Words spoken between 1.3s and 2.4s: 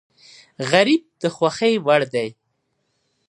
خوښۍ وړ دی